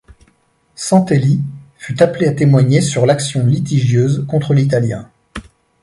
[0.73, 1.41] Santelli
[1.77, 5.11] fut appelé à témoigner sur l’action litigieuse contre l’italien.